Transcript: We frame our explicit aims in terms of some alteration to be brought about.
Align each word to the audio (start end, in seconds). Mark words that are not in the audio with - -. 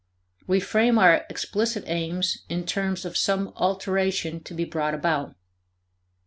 We 0.47 0.59
frame 0.59 0.97
our 0.97 1.27
explicit 1.29 1.83
aims 1.85 2.43
in 2.49 2.65
terms 2.65 3.05
of 3.05 3.15
some 3.15 3.53
alteration 3.55 4.41
to 4.45 4.55
be 4.55 4.65
brought 4.65 4.95
about. 4.95 5.35